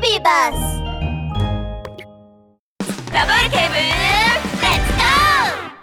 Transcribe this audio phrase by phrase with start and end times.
[0.00, 0.82] ビーバス
[3.12, 4.92] ラブール警部レッツ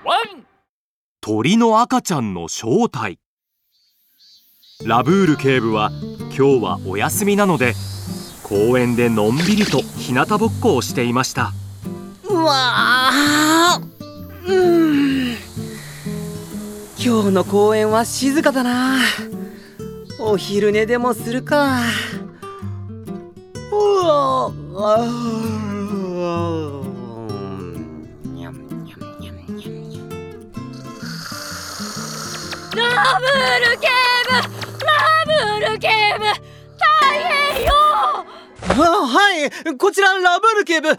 [0.04, 0.44] ゴワン
[1.22, 3.20] 鳥の赤ちゃんの正体。
[4.84, 5.92] ラブール警部は
[6.36, 7.76] 今日はお休みなので
[8.42, 11.52] 公園でのんびりと日向ぼっこをしていました。
[12.28, 13.80] うわあ
[14.48, 15.36] うん。
[16.98, 18.98] 今日の公園は静かだな。
[20.20, 21.82] お昼寝でもするか
[32.78, 33.88] ラブール警
[34.30, 34.32] 部
[34.86, 34.94] ラ
[35.26, 40.90] ブール警部大変よあはいこちらラブール警部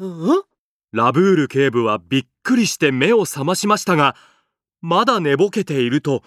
[0.00, 0.44] うう
[0.90, 4.16] ラブール警部はびっくりして目を覚ましましたが
[4.80, 6.24] まだ寝ぼけていると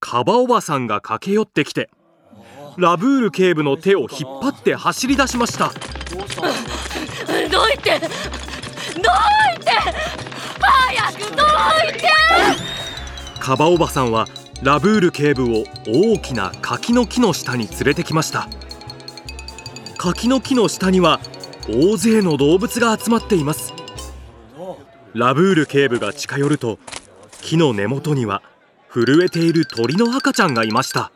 [0.00, 1.88] カバおばさんが駆け寄ってきて
[2.78, 4.08] ラブール警部の手を引っ
[4.42, 5.72] 張って走り出しました。
[7.50, 8.08] どいてどい
[9.60, 9.70] て
[10.60, 11.42] 早くど
[11.88, 12.08] いて。
[13.40, 14.26] カバおばさんは
[14.62, 18.48] ラブール警部を大きな柿の木の下に連れてきました。
[19.96, 21.20] 柿の木の下には
[21.68, 23.72] 大勢の動物が集まっています。
[25.14, 26.78] ラブール警部が近寄ると
[27.40, 28.42] 木の根元には
[28.92, 31.10] 震えている鳥の赤ちゃんがいました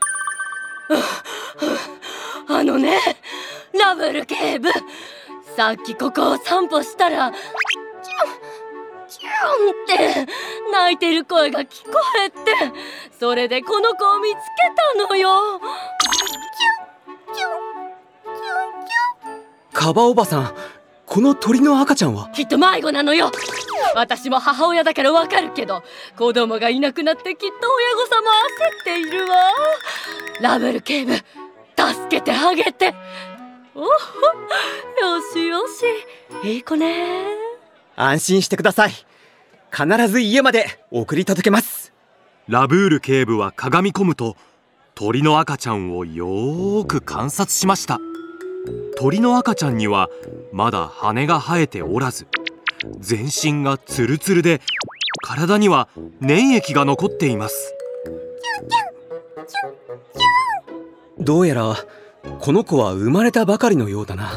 [2.53, 2.99] あのね
[3.79, 4.69] ラブール警部
[5.57, 7.43] さっきここを散歩したらチュン
[9.09, 10.33] チュンって
[10.73, 11.93] 泣いてる声が聞こ
[12.25, 12.39] えて
[13.19, 14.39] それでこの子を見つけ
[14.99, 15.61] たのよ。
[19.73, 20.55] カバおばさん
[21.07, 22.29] この鳥の赤ちゃんは？
[22.29, 23.31] きっと迷子なのよ。
[23.95, 25.83] 私も母親だからわかるけど
[26.17, 29.37] 子供がいなくなってきっと親御さんも焦っているわ。
[30.41, 31.15] ラブル警部
[31.81, 32.95] 助けてあげて。
[33.75, 33.93] おほよ
[35.33, 36.49] しよし。
[36.49, 37.25] いい子ね。
[37.97, 38.93] 安心してください。
[39.73, 41.93] 必ず家まで送り届けます。
[42.49, 44.37] ラブール警部はかがみ込むと
[44.95, 47.99] 鳥の赤ちゃんをよーく観察しました。
[48.97, 50.11] 鳥の赤ちゃんには
[50.53, 52.27] まだ羽が生えておらず
[52.99, 54.61] 全身がツルツルで
[55.23, 55.89] 体には
[56.21, 57.75] 粘液が残っています
[61.21, 61.77] どうやら
[62.41, 64.31] この子は生まれたばかりのようだな。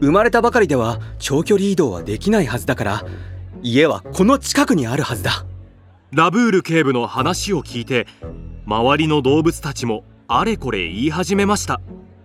[0.00, 3.04] 生まれたばかりでは長距離移動はできないはずだから
[3.62, 5.44] 家はこの近くにあるはずだ。
[6.12, 8.06] ラブール警部の話を聞いて
[8.66, 11.80] 周りの動物たちもあれこれ言い始めました。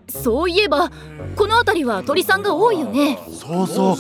[0.10, 0.90] そういえば
[1.36, 3.20] この辺りは鳥さんが多いよね。
[3.32, 3.98] そうそう。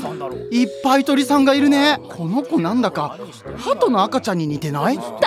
[0.53, 1.99] いっぱい鳥さんがいるね。
[2.09, 3.17] この子なんだか。
[3.57, 4.97] 鳩の赤ちゃんに似てない？
[4.97, 5.25] 確か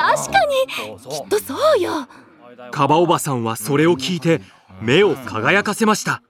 [0.76, 0.98] に。
[0.98, 2.08] きっとそうよ
[2.72, 4.40] カバおばさんはそれを聞いて
[4.80, 6.22] 目を輝かせました。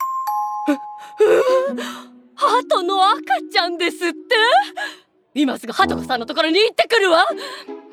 [2.35, 3.21] 鳩の赤
[3.53, 4.19] ちゃんですって？
[5.35, 7.25] 今すぐ鳩子さんのところに行ってくるわ。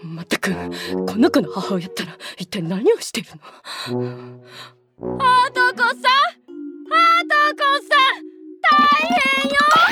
[0.03, 3.39] まったくこの子の母親ったら一体何をしてるの？
[5.19, 5.93] 鳩子さん！
[5.93, 5.95] 鳩
[7.55, 8.27] 子さん！
[8.61, 8.75] 大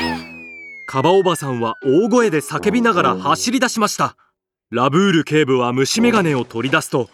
[0.06, 0.24] 変よ！
[0.88, 4.16] カバおばさんは大声で叫びながら走り出しました。
[4.72, 7.10] ラブール警部は虫眼鏡を取り出すと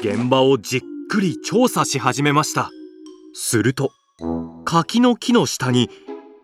[0.00, 0.80] 現場をじっ
[1.10, 2.70] くり調査し始めました。
[3.34, 3.92] すると
[4.64, 5.90] 柿の木の下に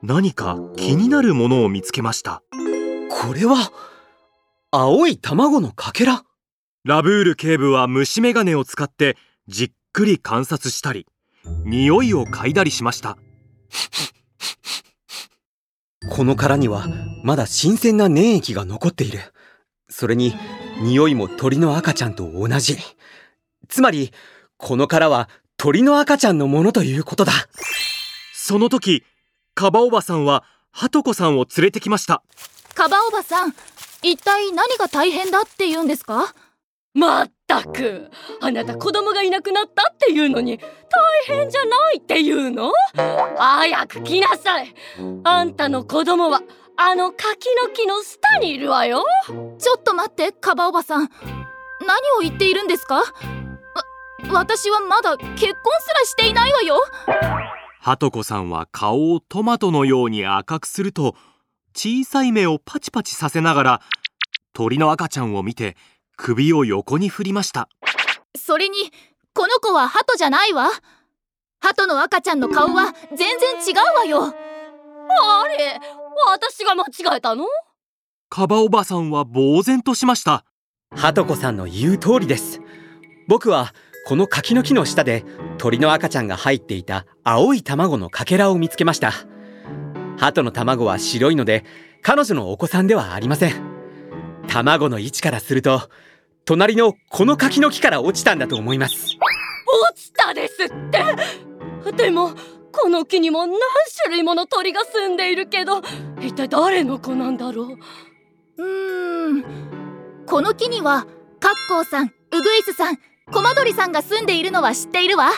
[0.03, 2.43] 何か気になるものを見つけました。
[3.11, 3.72] これは
[4.71, 6.22] 青い卵のかけら？
[6.84, 9.16] ラブール警部は虫眼鏡を使って
[9.49, 11.06] じっくり観察したり
[11.65, 13.16] 匂いを嗅いだりしました。
[16.12, 16.87] この殻には
[17.25, 19.21] まだ新鮮な粘液が残っている。
[19.89, 20.34] それに
[20.83, 22.77] 匂いも鳥の赤ちゃんと同じ
[23.69, 24.12] つまり
[24.56, 27.32] この殻は鳥の赤ちゃんのものということだ。
[28.34, 29.04] その時
[29.54, 32.22] カバおばさんはハトコさんを連れてきました。
[32.75, 33.54] カバおばさん
[34.03, 36.34] 一体何が大変だって言うんですか？
[36.94, 38.10] まったく
[38.41, 40.65] あなた子供がいなくなったっていうのに大
[41.27, 42.72] 変じゃないっていうの？
[42.94, 44.74] 早く来なさい。
[45.24, 46.42] あんたの子供は
[46.77, 49.04] あの柿の木の下にいるわよ。
[49.59, 51.10] ちょっと待ってカバおばさん。
[51.86, 52.97] 何を言っているんですか？
[52.97, 53.04] わ
[54.30, 56.80] 私はまだ結婚すらしていないわよ。
[57.80, 61.15] ハトコさんは顔をトマトのように赤くすると
[61.74, 63.80] 小さい目をパチパチさせながら
[64.53, 65.77] 鳥の赤ちゃんを見て
[66.16, 67.68] 首を横に振りました。
[68.36, 68.77] それに
[69.34, 70.71] この子は鳩じゃないわ。
[71.60, 74.34] 鳩の赤ちゃんの顔は全然違うわよ。
[75.09, 75.80] あれ
[76.27, 77.47] 私が間違えたの？
[78.28, 80.45] カバおばさんは呆然としました。
[80.95, 82.60] ハトコさんの言う通りです。
[83.28, 83.72] 僕は
[84.06, 85.24] この柿の木の下で
[85.58, 89.12] 鳥の赤ちゃんが入っていた青い卵のかけらを見つけました。
[90.16, 91.64] 鳩の卵は白いので
[92.03, 93.53] 彼女のお子さんではありません。
[94.47, 95.91] 卵の位置からすると
[96.44, 99.16] 隣のこの柿の木から落ちたんだと思います。
[99.91, 101.92] 落ちたですって！
[101.92, 102.30] でも
[102.70, 103.58] この木にも何
[104.04, 105.82] 種類もの鳥が住んでいるけど
[106.20, 107.76] 一体誰の子なんだろ
[108.56, 108.62] う？
[108.62, 109.44] うーん。
[110.26, 111.08] この木には
[111.41, 112.98] カッコウさんウグイスさん
[113.33, 115.31] コマドリさんが住んでいるのは知っているわ。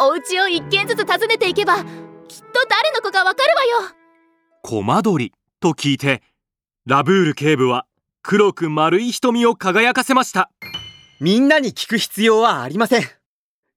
[0.00, 1.86] お家を一軒ずつ訪ねていけばきっと
[2.68, 3.94] 誰の子かわかるわよ。
[4.62, 6.22] コマドリと聞いて
[6.86, 7.86] ラブール警部は
[8.22, 10.50] 黒く丸い瞳を輝かせました。
[11.20, 13.02] みんなに聞く必要はありません。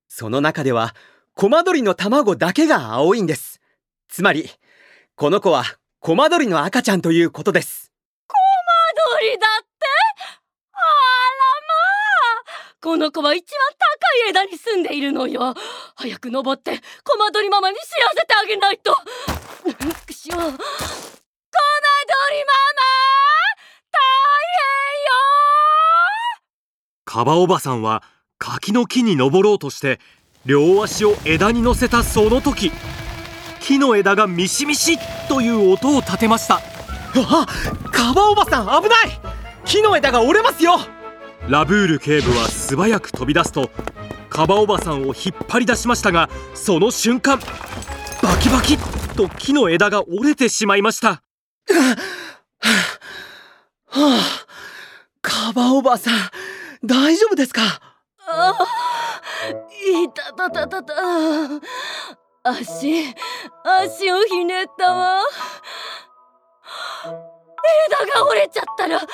[0.07, 0.95] その中では
[1.35, 3.59] コマドリの卵だけが青いんです。
[4.07, 4.49] つまり
[5.15, 5.65] この子は
[5.99, 7.91] コマドリの赤ちゃんということです。
[9.19, 9.85] 鳥だって
[10.71, 11.73] あらま
[12.43, 13.85] あこの子は一番高
[14.25, 15.53] い枝に住んでいるのよ。
[15.95, 18.97] 早く登ってコマドリママに知らせてあげないと。
[20.07, 20.63] くしょコマドリママ
[23.91, 23.99] 大
[27.05, 28.01] カバおばさんは
[28.39, 29.99] 柿の木に登ろうとして
[30.47, 32.71] 両足を枝に乗せたその時
[33.59, 34.97] 木の枝がミシミシ
[35.27, 36.55] という音を立てました。
[36.55, 37.45] あ
[37.91, 39.09] カバおばさん危ない。
[39.63, 40.79] 木の枝が折れますよ。
[41.49, 43.71] ラブール警部は素早く飛び出すと
[44.29, 45.15] カバおばさんを引っ
[45.47, 47.39] 張り出しましたがその瞬間
[48.21, 51.07] バキバキッと木の枝が折れてしまいました。
[51.07, 51.23] は
[53.87, 54.45] あ
[55.23, 56.13] カバおばさん
[56.85, 57.61] 大丈夫ですか？
[58.27, 58.57] ああ
[59.49, 60.93] いたたたたた。
[62.43, 63.03] 足
[63.63, 65.21] 足をひねったわ
[68.05, 69.07] 枝が折れちゃったらどう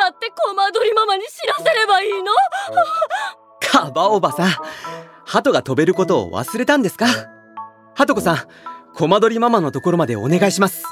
[0.00, 2.32] やってコマドリママに知らせればいいの？
[3.60, 4.50] カバおばさん
[5.24, 7.06] 鳩が飛べることを忘れたんですか？
[7.94, 8.36] ハトコさん
[8.94, 10.84] コマドリママのところまでお願いします。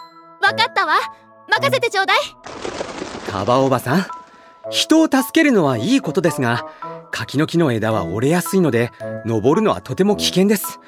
[0.42, 0.94] わかったわ。
[1.48, 2.18] 任せてちょうだい。
[3.30, 4.06] カバおばさん
[4.70, 6.66] 人を助けるのはいいことですが
[7.10, 8.90] 柿の木の枝は折れやすいので
[9.26, 10.80] 登るのはとても危険です。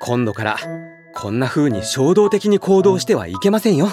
[0.00, 0.56] 今度から
[1.14, 3.88] こんな風に衝動的に行動してはいけませんよ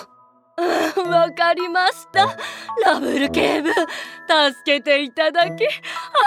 [1.08, 2.38] わかりました。
[2.86, 3.86] ラブル警部助
[4.66, 5.66] けていただき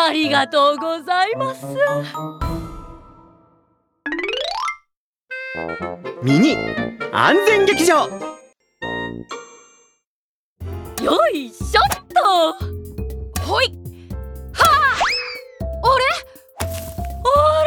[0.01, 1.67] ありがとうございます。
[6.23, 6.57] ミニ
[7.13, 8.09] 安全劇場。
[11.03, 13.43] よいしょっと。
[13.43, 13.73] ほい。
[14.55, 14.99] あ。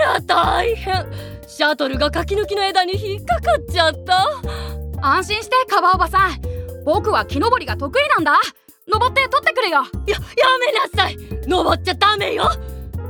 [0.02, 1.06] ら大変。
[1.48, 4.28] シャトルが柿の木の枝に引っかかっちゃった。
[5.02, 8.40] 安心してカバおばさん僕は木登りが得意なんだ。
[8.88, 9.84] 登って取ってくれよ。
[10.08, 10.22] やや
[10.60, 11.18] めなさい。
[11.48, 12.50] 登っちゃダメよ。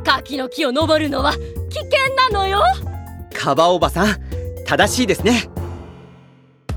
[0.04, 2.62] 柿の木を登るのは危険なのよ。
[3.34, 4.16] カバおばさん
[4.66, 5.50] 正しいですね。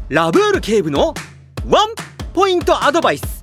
[0.08, 1.14] ラブール警部の
[1.66, 1.94] ワン
[2.32, 3.34] ポイントアドバイス。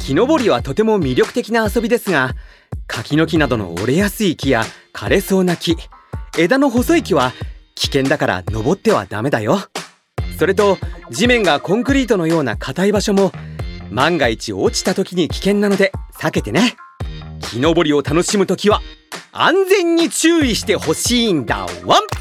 [0.00, 2.34] 木登りはとても魅力的な遊びですが
[2.86, 5.76] 柿の木などの折れやすい木や枯れそうな木
[6.38, 7.32] 枝の細い木は
[7.74, 9.58] 危険だから登ってはダメだよ
[10.40, 10.78] それと
[11.10, 13.30] 地面がコンクリートのような硬い場所も
[13.90, 16.76] 万が一落ちた時に危険なので避けてね。
[17.40, 18.80] 木登りを楽しむ時は
[19.32, 21.66] 安全に注意してほしいんだ。
[21.84, 22.19] ワン。